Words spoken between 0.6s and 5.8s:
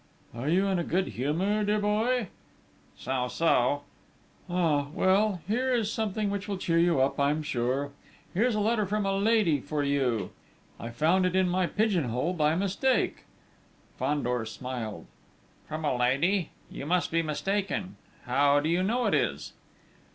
in a good humour, dear boy?" "So so...." "Ah! Well, here